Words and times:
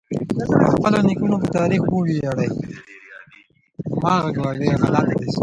د 0.61 0.63
خپلو 0.73 0.97
نیکونو 1.07 1.35
په 1.43 1.47
تاریخ 1.57 1.81
وویاړئ. 1.87 2.49